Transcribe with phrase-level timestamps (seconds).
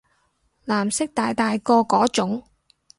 [0.65, 2.43] 藍色大大個嗰種